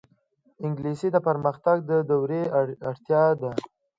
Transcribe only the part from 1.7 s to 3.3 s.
د دورې اړتیا